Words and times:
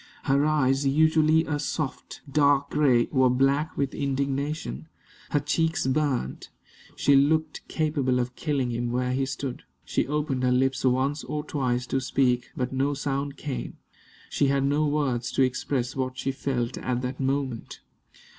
Her 0.23 0.47
eyes, 0.47 0.83
usually 0.87 1.45
a 1.45 1.59
soft, 1.59 2.21
dark 2.27 2.71
gray, 2.71 3.07
were 3.11 3.29
black 3.29 3.77
with 3.77 3.93
indignation; 3.93 4.87
her 5.29 5.39
cheeks 5.39 5.85
burned; 5.85 6.47
she 6.95 7.15
looked 7.15 7.61
capable 7.67 8.17
of 8.19 8.35
killing 8.35 8.71
him 8.71 8.91
where 8.91 9.11
he 9.11 9.27
stood. 9.27 9.61
She 9.85 10.07
opened 10.07 10.41
her 10.41 10.51
lips 10.51 10.83
once 10.83 11.23
or 11.23 11.43
twice 11.43 11.85
to 11.85 11.99
speak, 11.99 12.49
but 12.57 12.73
no 12.73 12.95
sound 12.95 13.37
came. 13.37 13.77
She 14.27 14.47
had 14.47 14.63
no 14.63 14.87
words 14.87 15.31
to 15.33 15.43
express 15.43 15.95
what 15.95 16.17
she 16.17 16.31
felt 16.31 16.79
at 16.79 17.03
that 17.03 17.19
moment. 17.19 17.81